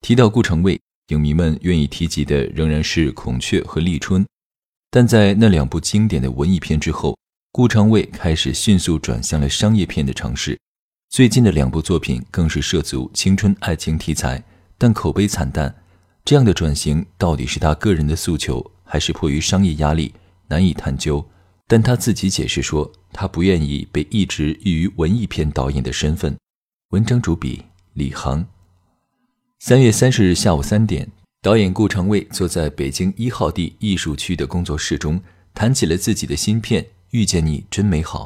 [0.00, 4.24] 提到顾长卫，影迷们愿意提及的仍然是《孔雀》和《立春》，
[4.90, 7.16] 但在那两部经典的文艺片之后，
[7.52, 10.58] 顾长卫开始迅速转向了商业片的尝试。
[11.10, 14.42] 最近的两部作品更是涉足青春爱情题材，
[14.78, 15.74] 但口碑惨淡。
[16.24, 20.14] 这样的转型到底是他个人的诉求，还是迫于商业压力，
[20.48, 21.24] 难以探究。
[21.66, 26.36] 但他自己解释说，他不愿意被一直誉于文艺片导演的身份。
[26.90, 28.46] 文章主笔李航。
[29.62, 31.06] 三月三十日下午三点，
[31.42, 35.20] 导演顾长卫坐在北京一号地艺术区的工作室中，
[35.52, 38.24] 谈起了自己的新片《遇见你真美好》。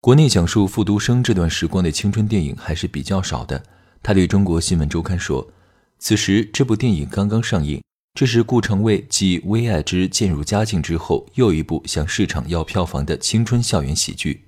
[0.00, 3.60] 国内讲述复读生这段时光的青春电影还是比较少的。
[4.04, 5.50] 他对中国新闻周刊说
[5.98, 7.82] ：“此时这部电影刚刚上映，
[8.14, 14.44] 这是顾长卫继《微爱之渐入佳境》之后又一部向市场要票房的青春校园喜剧。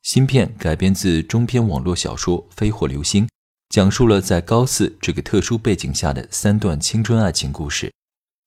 [0.00, 3.26] 新片改编自中篇网络小说《飞火流星》。”
[3.74, 7.90] 讲述了在高四这个特殊背景下的三段青春爱情故事，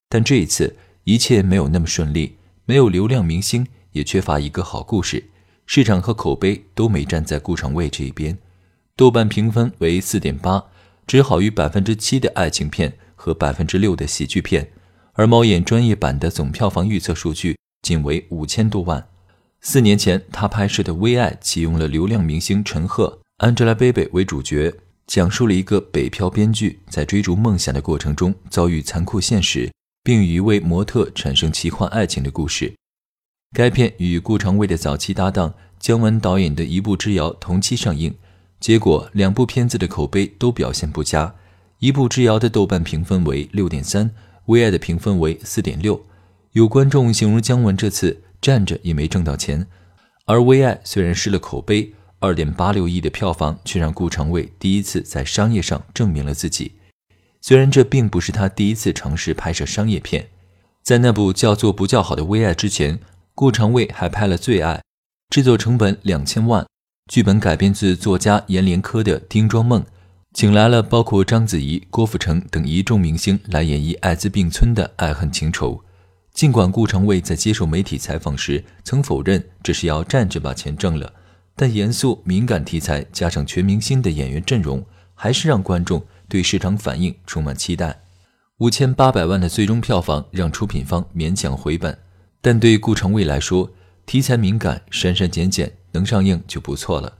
[0.08, 5.22] 但这一次一切没有那么顺利，没有流量明星，也缺乏一个好故事，
[5.66, 8.38] 市场和口碑都没站在顾长卫这一边。
[8.96, 10.64] 豆瓣评分为四点八，
[11.06, 14.70] 只好于百分之七的爱情片和百分之六的喜剧片，
[15.12, 19.06] 而猫眼专业版的总票房预测数据仅为五千多万。
[19.60, 24.72] 四年前他拍摄的《微爱》启用了流量明星陈赫、Angelababy 为主角。
[25.08, 29.72] 讲述了一个北漂编剧在追逐梦想的过程中遭遇残酷现实，
[30.04, 32.74] 并与一位模特产生奇幻爱情的故事。
[33.56, 38.14] 该片与顾长卫的早期搭档姜文导演的一步之遥同期上映，
[38.60, 41.34] 结果两部片子的口碑都表现不佳。
[41.78, 44.10] 一步之遥的豆瓣评分为六点三，
[44.46, 46.04] 微爱的评分为四点六。
[46.52, 49.66] 有观众形容姜文这次站着也没挣到钱，
[50.26, 51.94] 而微爱虽然失了口碑。
[52.20, 56.72] 二点八六亿的票房，却让顾长卫第一次在商业上证明了自己。
[57.40, 60.28] 虽然这并不是他第一次尝试拍摄商业片，
[60.82, 62.98] 在那部叫做《不叫好的微爱》之前，
[63.34, 64.74] 顾长卫还拍了《最爱》，
[65.30, 66.66] 制作成本两千万，
[67.10, 69.82] 剧本改编自作家阎连科的《丁庄梦》，
[70.34, 75.84] 请来了包括章子怡、郭富城等一众明星来演绎艾滋病村的爱恨情仇。
[76.34, 81.12] 尽管顾长卫在接受媒体采访时曾否认这是要站着把钱挣了。
[81.60, 88.00] 但严肃敏感题材加上全明星的演员阵容，还是让观众对市场反应充满期待。
[88.58, 91.98] 五千八百万的最终票房让出品方勉强回本，
[92.40, 93.72] 但对顾长卫来说，
[94.06, 97.12] 题材敏感，删删减减能上映就不错了。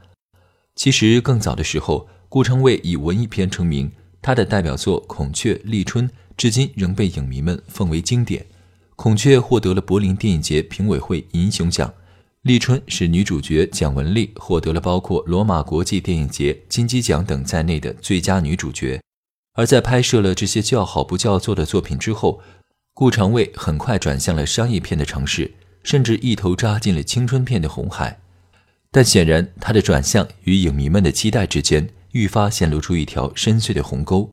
[0.76, 3.90] 其实更早的时候，顾长卫以文艺片成名，
[4.22, 8.42] 他的代表作《孔雀》《立春》至今仍被影迷们奉为经典。
[8.94, 11.92] 《孔雀》获得了柏林电影节评委会银熊奖。
[12.42, 19.02] 立春是女主角蒋雯丽获得了包括罗马国际电影节金鸡奖等在内的最佳女主角，
[19.54, 22.40] 而在拍摄了这些叫好不叫座的作品之后，
[22.94, 28.20] 顾长卫很快转向了商业片的尝试，甚至一头扎进了青春片的红海。
[28.92, 34.30] 但显然，他的转向与影迷们的期待之间愈发显露出一条深邃的鸿沟。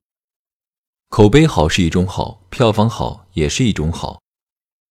[1.10, 4.22] 口碑好是一种好，票房好也是一种好。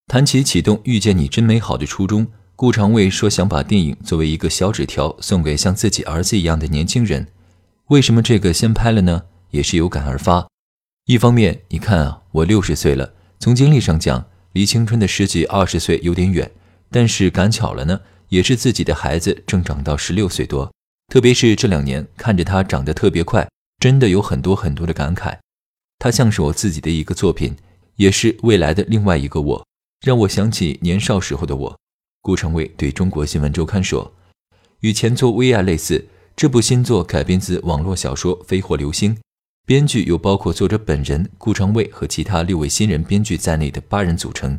[0.09, 2.27] 谈起启动《遇见你真美好》的初衷。
[2.57, 7.27] 顾长卫说：“想把电影作为一个小纸条送给像自己儿子一样的年轻人。
[7.89, 9.25] 为什么这个先拍了呢？
[9.51, 10.47] 也是有感而发。
[11.07, 16.49] 一方面，你看啊，我六十岁了，从经历上讲，离青春的十几二十岁有点远。
[16.91, 20.73] 但是赶巧了呢，也是自己的孩子正长到十六岁多。
[21.13, 23.49] 特别是这两年，看着他长得特别快，
[23.81, 25.37] 真的有很多很多的感慨。
[25.99, 27.57] 他像是我自己的一个作品，
[27.97, 29.67] 也是未来的另外一个我，
[30.07, 31.79] 让我想起年少时候的我。”
[32.25, 34.11] 顾长卫对中国新闻周刊说
[34.81, 39.15] ：“与前作《微爱》类似，这部新作改编自网络小说《飞火流星》，
[39.67, 44.59] 编剧由包括作者本人顾长卫和其他六位新人编剧在内的八人组成。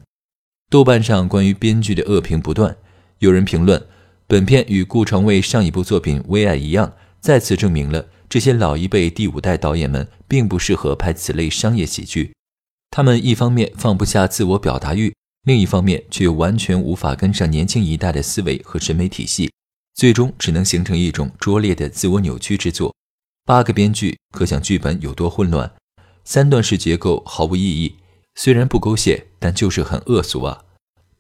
[0.70, 2.78] 豆瓣上关于编剧的恶评不断，
[3.18, 3.84] 有人评论
[4.28, 12.36] 本片与顾长卫上一部作品《微爱》一样，再次证明了这些老一辈第五代导演们并不适合拍此类商业喜剧。
[12.92, 15.16] 他们一方面放不下自我表达欲。”
[15.46, 19.52] 另一方面，却又完全无法跟上年轻一代的思维和审美体系，
[19.94, 22.96] 最终只能形成一种拙劣的自我扭曲之作。
[23.46, 25.72] 八个编剧，可想剧本有多混乱。
[26.24, 27.98] 三段式结构毫无意义，
[28.34, 30.64] 虽然不狗血，但就是很恶俗啊。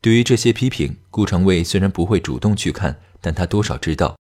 [0.01, 4.18] 对于这些批评，顾长卫虽然不会主动去看，但他多少知道，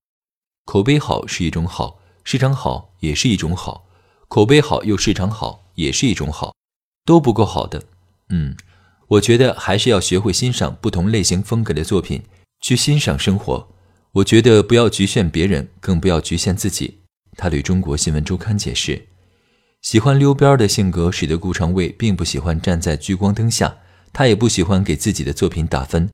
[0.65, 3.87] 口碑好是一种好，市场好也是一种好，
[4.27, 6.53] 口碑好又市场好也是一种好，
[7.03, 7.85] 都不够好的。
[8.29, 8.55] 嗯，
[9.07, 12.23] 我觉得还是要学会欣赏不同类型风格的作品，
[12.61, 13.67] 去欣赏生活。
[14.13, 17.01] 我觉得不要局限别人，更不要局限自己。
[17.37, 19.07] 他对中国新闻周刊解释，
[19.81, 23.77] 喜欢溜边的性格使得顾长卫并不喜欢站在聚光灯下，
[24.13, 26.09] 他也不喜欢给自己的作品打分。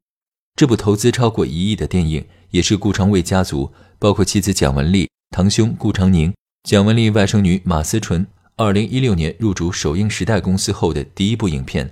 [0.55, 6.33] 这部投资超过一亿的电影，也是顾长卫家族，包括妻子蒋雯丽、堂兄顾长宁、
[6.63, 8.27] 蒋雯丽外甥女马思纯，
[8.57, 11.89] 二零一六年入主首映时代公司后的第一部影片。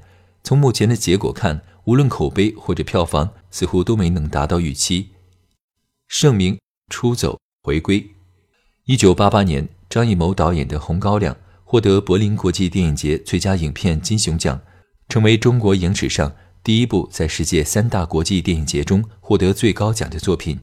[0.50, 5.10] 从目前的结果看，无论口碑或者票房，似乎都没能达到预期。
[6.08, 6.58] 盛名
[6.90, 8.04] 出走回归。
[8.86, 14.60] 一九八八年，张艺谋导演的《红高粱》获得柏林国际电影节最佳影片金熊奖，
[15.08, 20.58] 成为中国影史上第一部在世界三大国际电影节中获得最高奖的作品。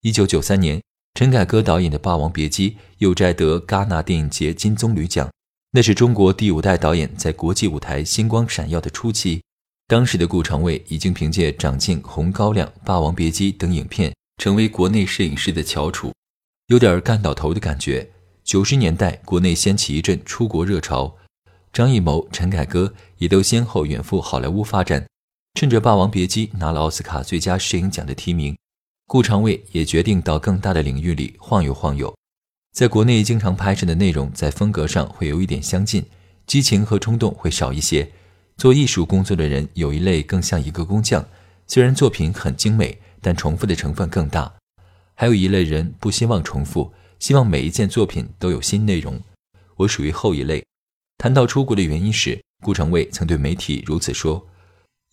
[0.00, 0.80] 一九九三年，
[1.12, 5.30] 陈凯歌导演的《霸王别姬》又摘得戛纳电影节金棕榈奖，
[5.76, 9.42] 那是中国第五代导演在国际舞台星光闪耀的初期。
[9.86, 14.10] 当时的顾长卫已经凭借《长镜》《红高粱》《霸王别姬》等影片。
[14.38, 16.14] 成为国内摄影师的翘楚，
[16.68, 18.10] 有点干到头的感觉。
[18.42, 21.14] 九十年代，国内掀起一阵出国热潮，
[21.74, 25.06] 张艺谋、陈凯歌也都先后远赴好莱坞发展。
[25.60, 28.56] 趁着《霸王别姬》拿了奥斯卡最佳摄影奖的提名，
[29.06, 32.14] 顾长卫也决定到更大的领域里晃悠晃悠。
[32.76, 36.04] 在国内经常拍摄的内容在风格上会有一点相近，
[36.46, 38.06] 激情和冲动会少一些。
[38.58, 41.26] 做艺术工作的人有一类更像一个工匠，
[41.66, 42.98] 虽然作品很精美。
[43.22, 44.52] 但重复的成分更大，
[45.14, 49.20] 还有一类人不希望重复，希望每一件作品都有新内容。
[49.76, 50.62] 我属于后一类。
[51.16, 54.46] 谈到出国的原因时，顾长卫曾对媒体如此说：“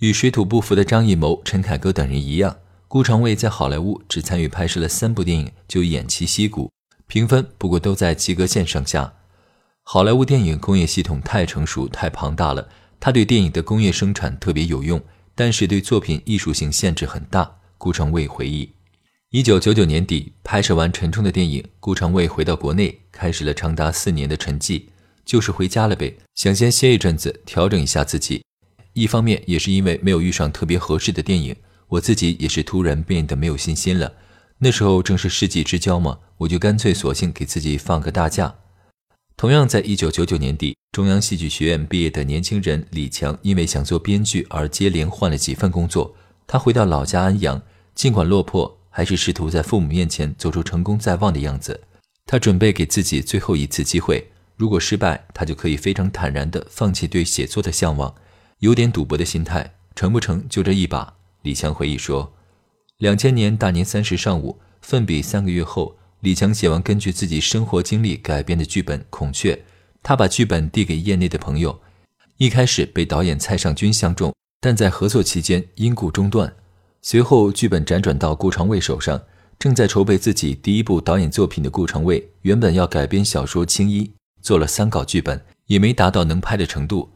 [0.01, 2.57] 与水土不服的张艺谋、陈凯歌等人一样，
[2.89, 6.69] 顾长卫在好莱坞只参与拍摄了三部电影就偃旗息鼓，
[7.13, 9.13] 评分不过都在及格线上下。
[9.83, 12.67] 好莱坞电影工业系统太成熟、太庞大了，
[12.99, 14.99] 他对电影的工业生产特别有用，
[15.35, 18.71] 但是对作品艺术性限制很大。”顾长卫回忆，
[19.29, 24.85] 一九九九年底拍摄完沉重的电影，顾长卫回到国内，开始了长达四年的沉寂，
[25.23, 28.43] 就是回家了呗，想先歇一阵子，调整一下自己。
[28.93, 31.55] 一方面也是因为没有遇上特别合适的电影，
[31.89, 34.13] 我自己也是突然变得没有信心了。
[34.63, 38.55] 那时候正是世纪之交嘛，我就干脆索性给自己放个大假。
[39.35, 46.15] 同样在一九九九年底，中央戏剧学院毕业的年轻人李强，因为想做编剧而接连换了几份工作，
[46.47, 47.61] 他回到老家安阳。
[47.93, 51.81] 尽管落魄，还是试图在父母面前做出成功在望的样子。
[52.25, 58.15] 他准备给自己最后一次机会，如果失败，他就可以非常坦然地放弃对写作的向往，
[58.59, 61.15] 有点赌博的心态，成不成就这一把。
[61.41, 62.33] 李强回忆说
[63.03, 69.53] ：“两千年大年三十上午，奋笔三个月后，李强写完根据自己生活经历改编的剧本《孔雀》，
[70.01, 71.81] 他把剧本递给业内的朋友，
[72.37, 76.55] 一开始被导演蔡尚君相中，但在合作期间因故中断。”
[77.03, 79.21] 随后，剧本辗转到顾长卫手上。
[79.59, 84.05] 正在筹备自己第一部导演作品的顾长卫，原本要改编小说《青衣》，
[84.41, 87.09] 做了三稿剧本，也没达到能拍的程度。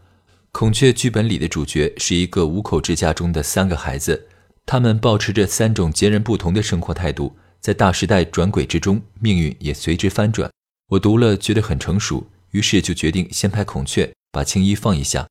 [0.51, 4.27] 孔雀剧本里的主角是一个五口之家中的三个孩子，
[4.67, 10.51] 他们保持着三种截然不同的生活态度，在大时代转轨之中，命运也随之翻转。
[10.89, 15.25] 我读了觉得很成熟，于是就决定先拍孔雀，把青衣放一下。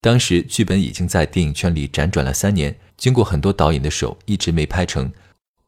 [0.00, 2.74] 当时剧本已经在电影圈里辗转了三年。
[2.96, 5.12] 经过很多导演的手，一直没拍成。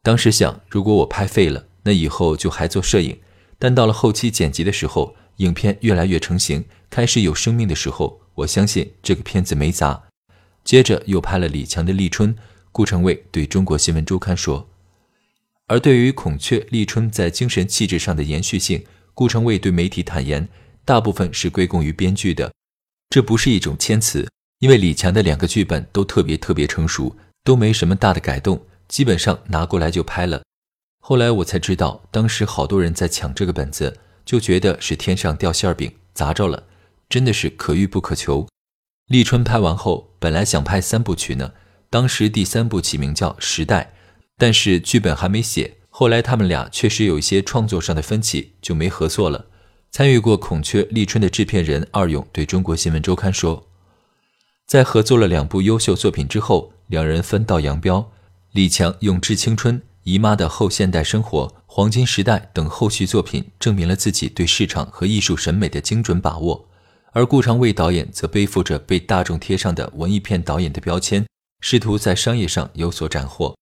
[0.01, 3.17] 当时想，如果我拍废了，那以后就还做摄影。
[3.59, 10.01] 但到了后期剪辑的时候，影片越来越成型，开始有生命的时候，我相信这个片子没砸。
[10.65, 12.35] 接着又拍了李强的《立春》，
[12.71, 14.69] 顾长卫对中国新闻周刊说。
[15.67, 20.47] 而对于孔雀、立春在精神气质上的延续性，顾长卫对媒体坦言，
[20.83, 22.51] 大部分是归功于编剧的，
[23.09, 24.27] 这不是一种谦词。
[24.59, 30.43] 因为李强的两个剧本都特别特别成熟，都没什么大的改动，基本上拿过来就拍了。
[30.99, 36.67] 后来我才知道，当时好多人在抢这个本子，就觉得是天上掉馅饼砸着了，
[37.09, 38.47] 真的是可遇不可求。
[39.07, 41.53] 立春拍完后，本来想拍三部曲呢，
[41.91, 43.93] 当时第三部起名叫《时代》，
[44.37, 45.75] 但是剧本还没写。
[45.89, 49.47] 后来他们俩确实有一些创作上的分歧，就没合作了。
[49.91, 53.67] 参与过《孔雀》《立春》的制片人二勇对中国新闻周刊说。
[54.65, 58.09] 在合作了两部优秀作品之后，两人分道扬镳。
[58.53, 66.69] 李强用《致青春》《姨妈的后现代生活》《黄金时代》等后续作品，证明了自己对市场和艺术审美的精准把握；
[67.11, 71.25] 而顾长卫导演则背负着被大众贴上的文艺片导演的标签，
[71.61, 73.55] 试图在商业上有所斩获。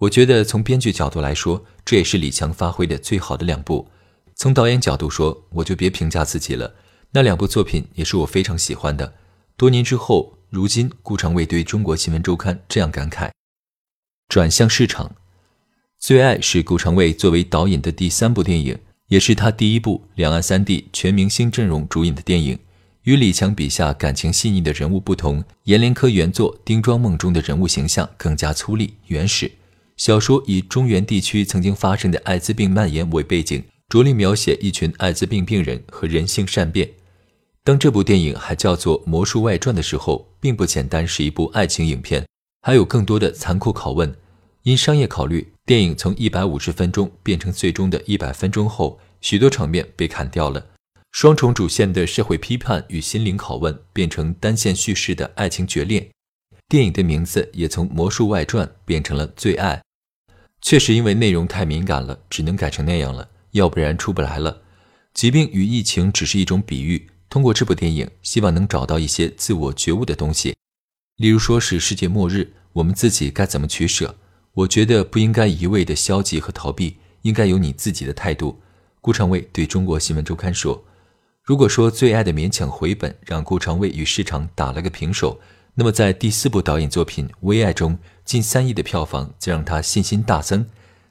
[0.00, 3.88] 我觉得从编剧角度来说，这也是李强发挥的最好的两部。
[4.36, 6.74] 从导演角度说，我就别评价自己了。
[7.10, 9.14] 那两部作品也是我非常喜欢的。
[9.56, 13.30] 多年之后，如今顾长卫对中国新闻周刊这样感慨：
[14.28, 15.08] 转向市场，
[15.98, 18.78] 《最爱》是顾长卫作为导演的第三部电影，
[19.08, 22.58] 也是他第一部两岸三地全明星阵容主演的电影。
[23.10, 29.50] 与李强笔下感情细腻的人物不同，阎连科原作《丁庄梦》中的人物形象更加粗粝原始。
[29.96, 36.88] 小说以中原地区曾经发生的艾滋病蔓延为背景，着力描写一群艾滋病病人和人性善变。
[37.64, 42.24] 当这部电影还叫做《魔术外传》的时候，并不简单是一部爱情影片，
[42.62, 44.14] 还有更多的残酷拷问。
[44.62, 50.64] 因商业考虑，电影从一百五十分钟变成最终的一百分钟后，许多场面被砍掉了。
[51.12, 56.08] 双重主线的社会批判与心灵拷问变成单线叙事的爱情决裂，
[56.68, 59.82] 电影的名字也从《魔术外传》变成了《最爱》。
[60.62, 64.62] 确实，因为内容太敏感了，只能改成那样了，要不然出不来了。
[65.12, 70.54] 疾病与疫情只是一种比喻，通过这部电影，希望能找到一些自我觉悟的东西。
[71.16, 74.16] 例如说是世界末日，我们自己该怎么取舍？
[74.52, 78.60] 我觉得不应该一味的消极和逃避，应该有你自己的态度。
[79.00, 80.84] 顾长卫对中国新闻周刊说。
[81.50, 85.40] 如果说最爱的勉强回本让顾长卫与市场打了个平手，
[85.74, 90.64] 那么在第四部导演作品《微爱》中，近三亿的票房则让他信心大增。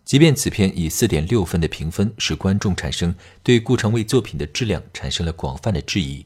[0.05, 6.25] 即便此片以四点六分的评分，使观众产生对顾长卫作品的质量产生了广泛的质疑。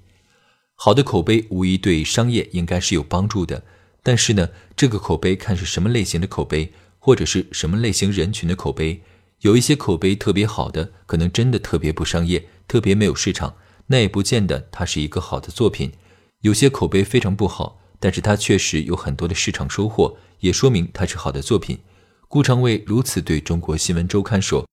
[0.75, 3.63] 好的口碑无疑对商业应该是有帮助的，
[4.03, 9.01] 但是呢，这个口碑看是什么类型的口碑，或者是什么类型人群的口碑。
[9.39, 13.55] 有一些口碑特别好的，可能真的特别不商业，特别没有市场。
[13.88, 15.92] 那也不见得它是一个好的作品，
[16.42, 21.80] 有些口碑非常不好，但是它确实有很多的市场收获，也说明它是好的作品。
[22.28, 24.66] 顾长卫如此对中国新闻周刊说。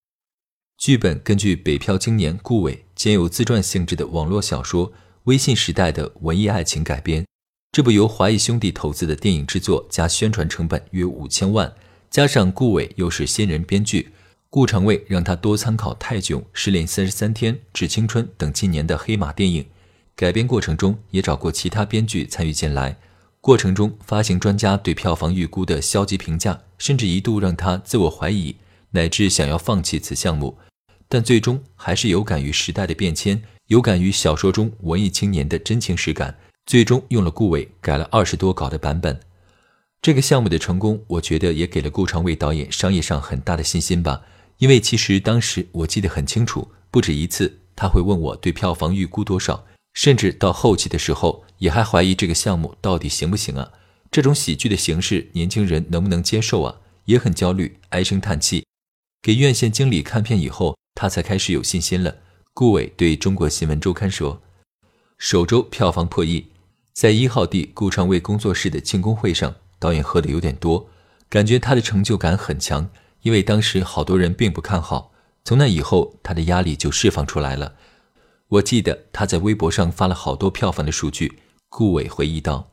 [0.79, 4.91] 剧本根据北漂青年顾伟兼有自传性质的网络小说
[5.25, 7.27] 《微信时代的文艺爱情》改编。
[7.71, 11.71] 这部由华谊兄弟投资的电影制作加宣传成本约五千万，
[12.09, 14.13] 加上顾伟又是新人编剧。
[14.53, 19.65] 顾长卫让他多参考泰囧《失恋三十三天》《致青春》等今年的黑马电影，
[20.17, 22.97] 改编过程中也找过其他编剧参与进来。
[23.41, 28.57] 过程中，发行专家对票房预估的消极评价，甚至一度让他自我怀疑，
[28.91, 30.59] 乃至想要放弃此项目。
[31.09, 39.21] 但最终还是有感于时代的变迁，有感于小说中文艺青年的真情实感，最终用了顾伟改了二十多稿的版本。
[40.03, 44.23] 这个项目的成功，我觉得也给了顾长卫导演商业上很大的信心吧。
[44.61, 49.65] 因为其实当时我记得很清楚，不止一次他会问我对票房预估多少，
[49.95, 53.73] 甚至到后期的时候也还怀疑这个项目到底行不行啊？
[54.11, 56.77] 这种喜剧的形式，年轻人能不能接受啊？
[57.07, 58.67] 也很焦虑，唉声叹气。
[59.23, 62.17] 给院线经理看片以后，他才开始有信心了。
[62.53, 64.43] 顾伟对中国新闻周刊说
[65.17, 66.49] ：“首周票房破亿，
[66.93, 70.91] 在一号地顾长卫工作室的庆功会上，导演喝的有点多，
[71.31, 72.91] 感觉他的成就感很强。”
[73.23, 75.13] 因为当时好多人并不看好，
[75.45, 77.75] 从那以后他的压力就释放出来了。
[78.49, 81.39] 我记得他在微博上发了好多票房的数据。
[81.69, 82.71] 顾伟回忆道：“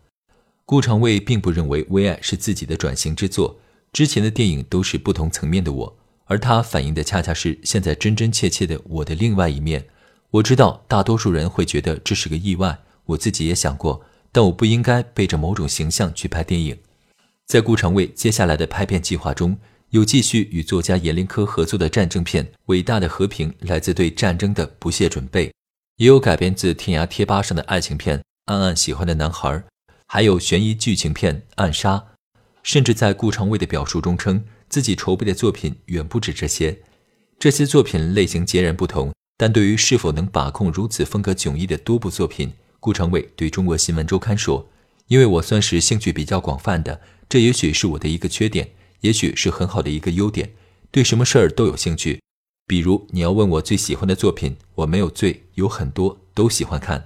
[0.66, 3.60] 顾长卫并不认为《微爱》是自己的转型之作，
[3.94, 9.86] 之前的电影都是不同层面的我，而他反映的恰恰是现在真真切切的我的另外一面。
[10.32, 16.80] 我知道大多数人会觉得这是个意外，我自己也想过，但我不应该背着某种形象去拍电影。
[17.46, 19.58] 在顾长卫接下来的拍片计划中。”
[19.92, 25.50] 有继续与作家阎连科合作的战争片《伟大的和平》，来自对战争的不懈准备；
[25.96, 29.48] 也有改编自天涯贴吧上的爱情片《暗暗喜欢的男孩》，
[30.08, 31.96] 还有悬疑剧情片《暗杀》。
[32.64, 36.80] 甚至在顾长卫的表述中称，自己筹备的作品远不止这些。
[37.40, 42.52] 这些作品类型截然不同，但对于是否能把控如此风格迥异的多部作品，
[42.82, 44.68] 顾长卫对中国新闻周刊说
[45.08, 50.54] ：“因为我算是兴趣比较广泛的，这也许是我的一个缺点。”也许是很好的一个优点，
[50.92, 52.22] 对什么事儿都有兴趣。
[52.66, 57.06] 比如你要问我最喜欢的作品，我没有最，有很多都喜欢看。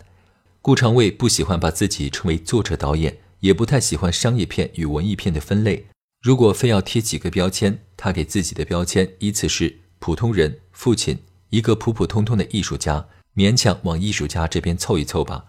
[0.61, 5.87] 顾长卫不喜欢把自己称为作者导演，也不太喜欢商业片与文艺片的分类。
[6.21, 11.19] 如果非要贴几个标签，他给自己的标签依次是普通人、父亲、
[11.49, 15.45] 一个普普通通的艺术家，勉强往艺术家这边凑一凑吧。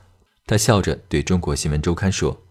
[0.47, 2.42] 他笑着对中国新闻周刊说。